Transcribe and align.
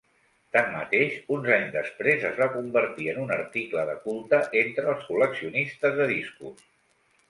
Tanmateix, 0.55 1.11
uns 1.35 1.49
anys 1.57 1.69
després, 1.75 2.25
es 2.31 2.41
va 2.41 2.49
convertir 2.55 3.11
en 3.13 3.23
un 3.27 3.37
article 3.37 3.87
de 3.93 3.97
culte 4.09 4.43
entre 4.67 4.93
els 4.97 5.09
col·leccionistes 5.13 5.99
de 6.05 6.15
discos. 6.19 6.71